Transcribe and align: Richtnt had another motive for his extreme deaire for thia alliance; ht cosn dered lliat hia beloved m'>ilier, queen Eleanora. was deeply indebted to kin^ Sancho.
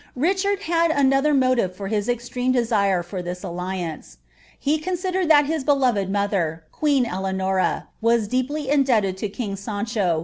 Richtnt 0.17 0.61
had 0.61 0.89
another 0.89 1.31
motive 1.31 1.75
for 1.75 1.87
his 1.87 2.09
extreme 2.09 2.53
deaire 2.55 3.03
for 3.03 3.21
thia 3.21 3.35
alliance; 3.43 4.17
ht 4.59 4.83
cosn 4.83 5.11
dered 5.13 5.29
lliat 5.29 5.45
hia 5.45 5.61
beloved 5.63 6.09
m'>ilier, 6.11 6.61
queen 6.71 7.05
Eleanora. 7.05 7.87
was 8.01 8.27
deeply 8.27 8.67
indebted 8.67 9.15
to 9.17 9.29
kin^ 9.29 9.55
Sancho. 9.55 10.19